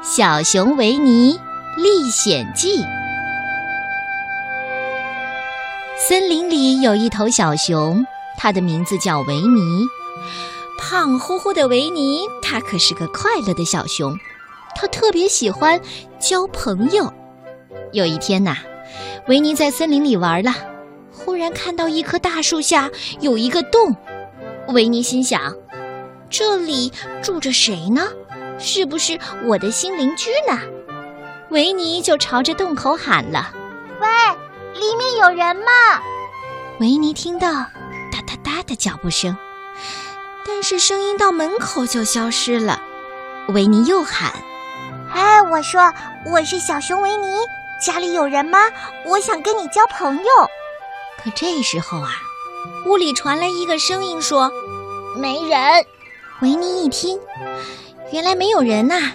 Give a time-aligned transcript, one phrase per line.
[0.00, 1.40] 小熊维尼
[1.76, 2.78] 历险记》。
[5.96, 8.06] 森林里有一头小熊，
[8.36, 9.84] 它的名字叫维尼。
[10.78, 14.16] 胖乎乎的维尼，它可是个快乐的小熊。
[14.76, 15.80] 它特别喜欢
[16.20, 17.12] 交朋友。
[17.90, 18.56] 有一天呐，
[19.26, 20.54] 维尼在森林里玩了，
[21.12, 22.88] 忽然看到一棵大树下
[23.20, 23.96] 有一个洞。
[24.68, 25.56] 维尼心想：
[26.30, 28.02] 这里住着谁呢？
[28.58, 30.58] 是不是我的新邻居呢？
[31.50, 33.50] 维尼就朝着洞口喊了
[34.00, 34.08] ：“喂，
[34.78, 35.72] 里面有人吗？”
[36.80, 39.36] 维尼听到哒哒哒的脚步声，
[40.46, 42.80] 但是声音到门口就消失了。
[43.48, 44.32] 维尼又喊
[45.14, 45.92] ：“哎，我说
[46.30, 47.38] 我是小熊维尼，
[47.84, 48.58] 家里有人吗？
[49.06, 50.24] 我想跟你交朋友。”
[51.24, 52.10] 可这时候啊，
[52.86, 54.52] 屋里传来一个声音说
[55.16, 55.86] ：“没人。”
[56.42, 57.18] 维尼一听。
[58.12, 59.12] 原来没有人呐，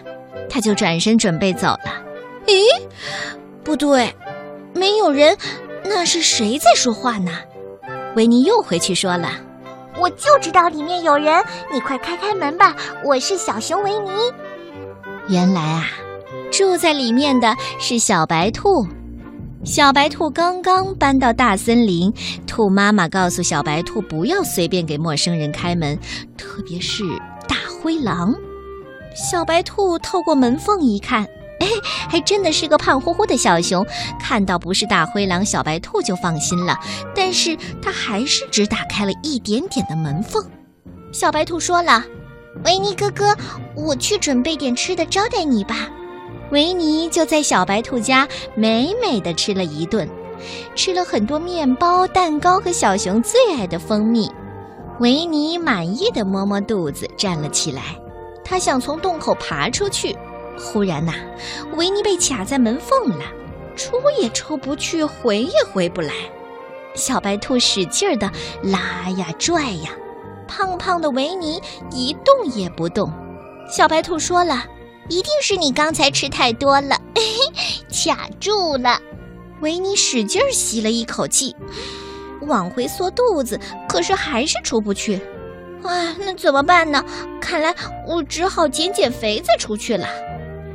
[0.49, 2.03] 他就转身准备走了。
[2.45, 2.63] 咦，
[3.63, 4.13] 不对，
[4.73, 5.37] 没有人，
[5.83, 7.31] 那是谁在说话呢？
[8.15, 9.29] 维尼又回去说了
[9.99, 14.11] ：“我就知道里面有人，你快开开门吧，我是小熊维尼。”
[15.29, 15.87] 原来啊，
[16.51, 18.85] 住在里面的是小白兔。
[19.63, 22.13] 小白兔刚刚搬到大森林，
[22.45, 25.97] 兔妈妈告诉小白兔不要随便给陌生人开门，
[26.37, 27.03] 特别是
[27.47, 28.35] 大灰狼。
[29.13, 31.23] 小白兔透过门缝一看，
[31.59, 31.67] 哎，
[32.09, 33.85] 还真的是个胖乎乎的小熊。
[34.19, 36.77] 看到不是大灰狼，小白兔就放心了。
[37.15, 40.43] 但是它还是只打开了一点点的门缝。
[41.11, 42.03] 小白兔说了
[42.65, 43.35] ：“维尼哥哥，
[43.75, 45.89] 我去准备点吃的招待你吧。”
[46.51, 50.07] 维尼就在小白兔家美美的吃了一顿，
[50.75, 54.29] 吃了很多面包、蛋糕和小熊最爱的蜂蜜。
[54.99, 57.81] 维尼满意的摸摸肚子，站了起来。
[58.43, 60.15] 他想从洞口爬出去，
[60.57, 61.13] 忽然呐，
[61.75, 63.25] 维尼被卡在门缝了，
[63.75, 66.13] 出也出不去，回也回不来。
[66.95, 68.31] 小白兔使劲儿的
[68.61, 69.89] 拉呀拽呀，
[70.47, 73.11] 胖胖的维尼一动也不动。
[73.67, 74.65] 小白兔说了
[75.09, 77.23] ：“一定是你刚才吃太多了，嘿
[77.55, 78.99] 嘿卡住了。”
[79.61, 81.55] 维尼使劲儿吸了一口气，
[82.41, 85.19] 往回缩肚子，可是还是出不去。
[85.87, 87.03] 啊，那怎么办呢？
[87.39, 87.73] 看来
[88.07, 90.07] 我只好减减肥再出去了。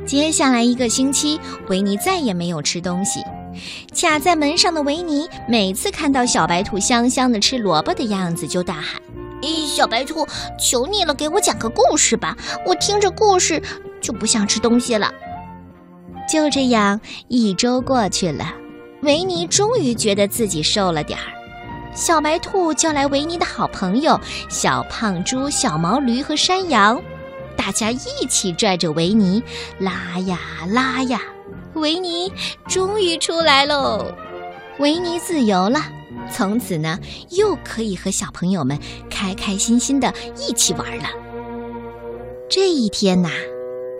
[0.05, 3.21] 接下来一个星期，维尼再也没有吃东西。
[3.93, 9.01] 卡在门上的维尼每次看到小白兔香香的吃萝卜的样子，就大喊
[9.41, 10.25] ：“咦，小白兔，
[10.59, 12.37] 求你了，给我讲个故事吧！
[12.65, 13.61] 我听着故事
[13.99, 15.11] 就不想吃东西了。”
[16.31, 18.53] 就这样，一周过去了，
[19.01, 21.38] 维尼终于觉得自己瘦了点儿。
[21.99, 24.17] 小白兔叫来维尼的好朋友
[24.47, 26.99] 小胖猪、小毛驴和山羊，
[27.57, 29.43] 大家一起拽着维尼
[29.79, 30.39] 拉呀
[30.69, 31.21] 拉呀，
[31.73, 32.31] 维尼
[32.69, 34.05] 终于出来喽！
[34.79, 35.81] 维尼自由了，
[36.31, 36.97] 从此呢
[37.31, 38.79] 又可以和小朋友们
[39.09, 41.09] 开开心心的一起玩了。
[42.49, 43.29] 这一天呐，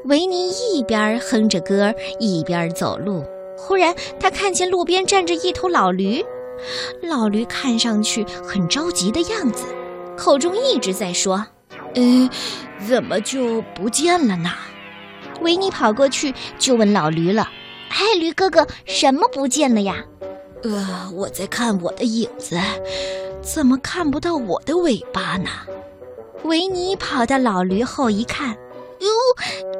[0.05, 3.25] 维尼一边哼着歌一边走路，
[3.57, 6.23] 忽然他看见路边站着一头老驴。
[7.03, 9.65] 老驴看上去很着急的样子，
[10.17, 11.45] 口中一直在说
[11.95, 12.29] ：“呃，
[12.87, 14.51] 怎么就不见了呢？”
[15.41, 17.49] 维尼跑过去就问老驴了
[17.89, 20.03] ：“嗨，驴哥哥，什么不见了呀
[20.63, 22.59] ？”“呃，我在看我的影子，
[23.41, 25.49] 怎么看不到我的尾巴呢？”
[26.43, 28.49] 维尼跑到老驴后一看
[28.99, 29.07] ，“哟，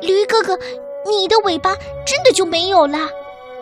[0.01, 0.57] 驴哥哥，
[1.09, 1.75] 你的尾巴
[2.05, 3.09] 真的就没有了？”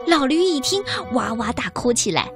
[0.06, 0.83] 老驴一听，
[1.13, 2.31] 哇哇大哭起来。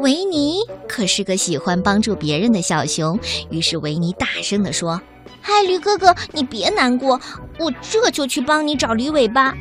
[0.00, 3.18] 维尼可是个喜欢帮助别人的小熊，
[3.50, 5.00] 于是维尼大声地说
[5.42, 7.20] ：“嗨，驴哥哥，你别难过，
[7.58, 9.54] 我这就去帮你找驴尾巴。”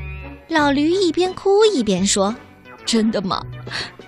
[0.48, 2.34] 老驴一边哭一边说
[2.86, 3.44] ：“真的吗？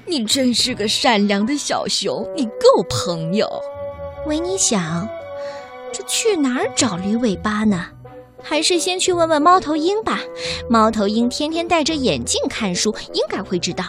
[0.06, 3.48] 你真是个善良的小熊，你够朋友。”
[4.26, 5.08] 维尼想，
[5.92, 7.88] 这去哪儿找驴尾巴呢？
[8.42, 10.20] 还是先去问问猫头鹰吧。
[10.70, 13.84] 猫头鹰天天戴着眼镜看书，应该会知道。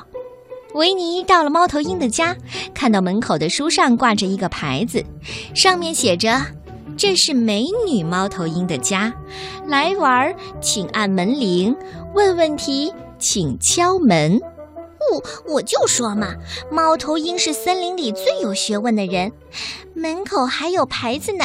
[0.74, 2.36] 维尼到了猫头鹰的家，
[2.72, 5.04] 看到门口的书上挂着一个牌子，
[5.54, 6.40] 上面写着
[6.96, 9.12] ：“这是美女猫头鹰的家，
[9.66, 11.76] 来玩请按门铃，
[12.14, 14.40] 问问题请敲门。”
[15.12, 15.22] 我
[15.54, 16.34] 我就说嘛，
[16.70, 19.32] 猫头鹰是森林里最有学问的人，
[19.94, 21.44] 门口还有牌子呢。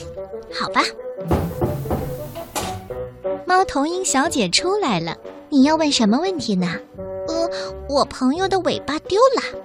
[0.52, 0.82] 好吧，
[3.46, 5.16] 猫头鹰小姐出来了，
[5.48, 6.74] 你要问什么问题呢？
[7.88, 9.58] 我朋友的尾巴丢了。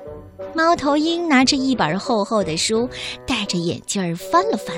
[0.56, 2.88] 猫头鹰拿着一本厚厚的书，
[3.26, 4.76] 戴着眼镜儿翻了翻，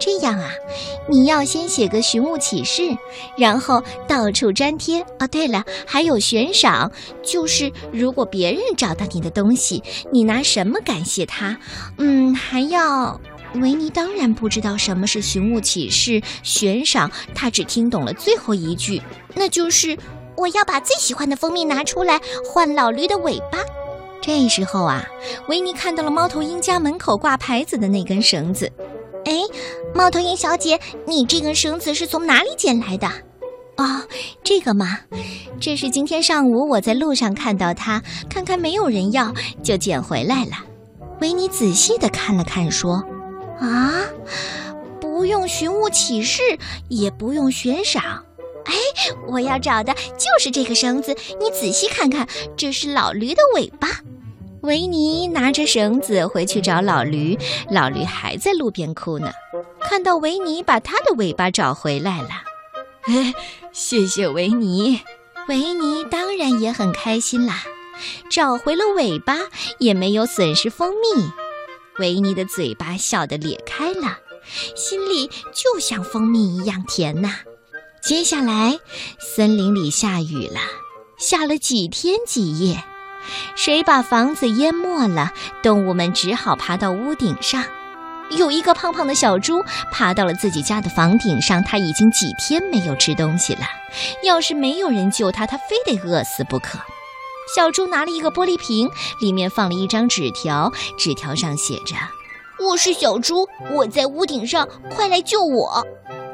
[0.00, 0.50] 这样啊，
[1.08, 2.82] 你要先写个寻物启事，
[3.36, 5.00] 然后到处粘贴。
[5.20, 6.90] 哦，对了，还有悬赏，
[7.22, 11.56] 就是如果别人找到你的东西，你拿什么感谢他？
[11.98, 13.20] 嗯，还要……
[13.56, 19.02] 维尼当然不知道什么是寻物启事、悬赏，他只听懂了最后一句，
[19.34, 19.94] 那就是
[20.36, 23.58] 我要把最喜欢的蜂蜜拿出来换老驴的尾巴。
[24.20, 25.04] 这时候啊，
[25.48, 28.70] 维尼看到了猫头鹰家门口挂牌子的那根绳子。
[29.24, 29.40] 哎，
[29.94, 33.08] 猫头鹰小姐，你这根绳子是从哪里捡来的？
[33.76, 34.02] 哦，
[34.44, 34.98] 这个嘛，
[35.60, 39.32] 这是今天上午我在路上看到它，看看没有人要，
[39.62, 40.52] 就捡回来了。
[41.20, 43.02] 维尼仔细的看了看，说
[43.58, 43.94] ：“啊，
[45.00, 46.42] 不用寻物启事，
[46.88, 48.24] 也不用悬赏。
[48.64, 48.74] 哎，
[49.28, 52.26] 我要找的就是这个绳子，你仔细看看，
[52.56, 53.88] 这是老驴的尾巴。”
[54.62, 57.36] 维尼拿着绳子回去找老驴，
[57.68, 59.32] 老驴还在路边哭呢。
[59.80, 62.28] 看到维尼把他的尾巴找回来了，
[63.02, 63.34] 哎，
[63.72, 65.00] 谢谢维尼。
[65.48, 67.64] 维尼当然也很开心啦，
[68.30, 69.36] 找回了尾巴，
[69.80, 71.28] 也没有损失蜂蜜。
[71.98, 74.18] 维尼的嘴巴笑得咧开了，
[74.76, 77.34] 心里就像蜂蜜一样甜呐。
[78.02, 78.80] 接下来，
[79.20, 80.58] 森林里下雨了，
[81.18, 82.82] 下了几天几夜。
[83.54, 85.32] 水把房子淹没了，
[85.62, 87.62] 动物们只好爬到屋顶上。
[88.30, 89.62] 有一个胖胖的小猪
[89.92, 93.60] 爬到了自己家的房顶上，它已经几天没有吃东西了。
[94.24, 96.80] 要是没有人救它，它非得饿死不可。
[97.54, 98.90] 小猪拿了一个玻璃瓶，
[99.20, 101.94] 里面放了一张纸条，纸条上写着
[102.68, 105.86] ：“我是小猪，我在屋顶上，快来救我。”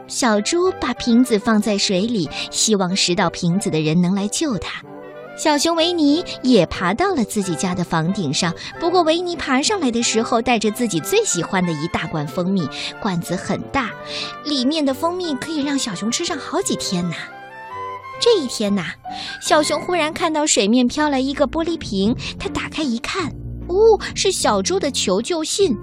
[0.08, 4.82] 小猪把瓶子放在水里，希望拾到瓶子的人能来救它。
[5.36, 12.68] 小熊维尼也爬到了自己家的房顶上，不过维尼爬上来的时候带着自己最喜欢的一大罐蜂蜜，
[13.00, 13.90] 罐子很大，
[14.44, 17.14] 里面的蜂蜜可以让小熊吃上好几天呢。
[18.20, 18.86] 这一天呐，
[19.40, 23.30] 小熊忽然看到水面飘来一个玻璃瓶，他打开一看，
[23.68, 23.76] 哦，
[24.16, 25.76] 是小猪的求救信。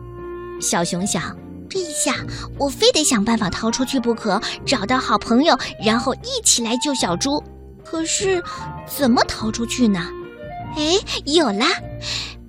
[0.59, 1.33] 小熊想，
[1.75, 2.15] 陛下
[2.57, 7.43] 我非得想办法逃出去不可，找到好朋友，然后一起来救小猪。
[7.83, 8.41] 可是，
[8.87, 10.07] 怎么逃出去呢？
[10.77, 11.67] 哎，有啦！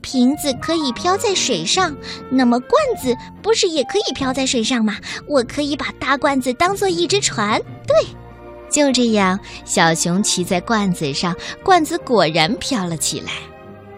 [0.00, 1.92] 瓶子可以飘在水上，
[2.30, 4.96] 那么罐子不是也可以飘在水上吗？
[5.28, 7.60] 我可以把大罐子当做一只船。
[7.84, 7.96] 对，
[8.70, 11.34] 就这样，小熊骑在罐子上，
[11.64, 13.32] 罐子果然飘了起来。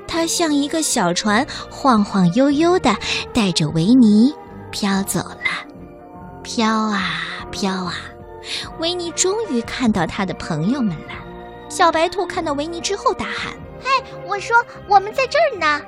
[0.07, 2.97] 它像一个小船，晃晃悠悠的
[3.35, 4.33] 带着维尼
[4.70, 5.67] 飘走了。
[6.43, 7.00] 飘啊
[7.50, 7.94] 飘啊，
[8.79, 11.12] 维尼终于看到他的朋友们了。
[11.69, 13.91] 小白兔看到维尼之后大喊：“嘿，
[14.26, 14.56] 我说
[14.88, 15.82] 我们在这儿呢！”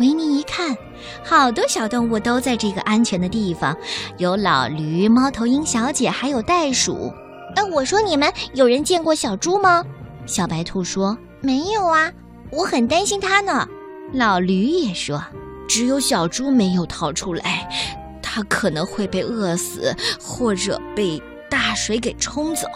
[0.00, 0.76] 维尼一看，
[1.24, 3.76] 好多小动物都在这个安全的地方，
[4.16, 7.12] 有老驴、猫头鹰小姐，还有袋鼠。
[7.56, 9.84] 哎，我说你们有人见过小猪吗？
[10.24, 12.10] 小白兔说：“没有啊，
[12.50, 13.68] 我很担心它呢。”
[14.14, 15.22] 老驴也说
[15.68, 17.68] ：“只有小猪没有逃出来，
[18.28, 21.20] 它可能会被饿死，或者被
[21.50, 22.66] 大水给冲走。”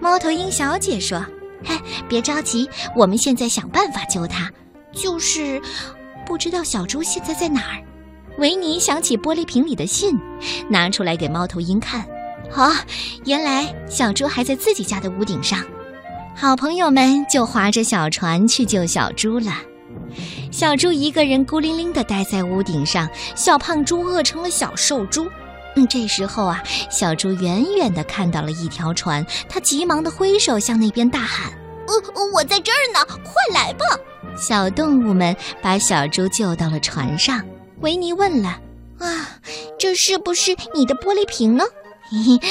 [0.00, 1.24] 猫头鹰小姐说。
[1.66, 1.74] 嘿，
[2.06, 4.52] 别着急，我们现在想办法救他。
[4.92, 5.62] 就是，
[6.26, 7.82] 不知道小猪现在在哪儿。
[8.36, 10.14] 维尼想起玻璃瓶里的信，
[10.68, 12.04] 拿出来给猫头鹰看。
[12.54, 12.70] 哦，
[13.24, 15.58] 原来小猪还在自己家的屋顶上。
[16.36, 19.52] 好朋友们就划着小船去救小猪了。
[20.54, 25.28] 小猪一个人孤零零地待在屋顶上，小胖猪饿成了小瘦猪。
[25.74, 31.50] 嗯，这时候啊，小猪远远地看到了一条船，他急忙地挥手向那边大喊
[31.88, 33.84] ：“呃，我在这儿呢，快来吧！”
[34.38, 37.44] 小动物们把小猪救到了船上。
[37.80, 38.60] 维尼问了
[39.00, 39.30] ：“啊，
[39.76, 41.64] 这是不是你的玻璃瓶呢？”“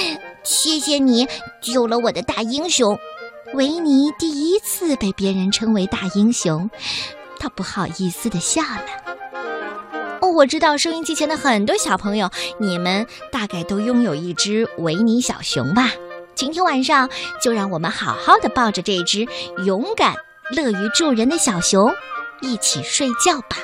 [0.44, 1.26] 谢谢你
[1.62, 3.00] 救了我的大英雄。”
[3.56, 6.70] 维尼第一次被别人称为大英雄，
[7.44, 8.86] 他不好意思的笑了。
[10.22, 15.92] 哦我知道收音机前的很多小朋友，你们大概都拥有一只维尼小熊吧？
[16.36, 17.10] 今天晚上
[17.42, 19.28] 就让我们好好的抱着这只
[19.66, 20.16] 勇敢、
[20.56, 21.94] 乐于助人的小熊，
[22.40, 23.58] 一起睡觉吧。